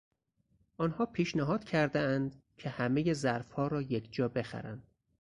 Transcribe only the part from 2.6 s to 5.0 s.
همهی ظرفها را یکجا بخرند.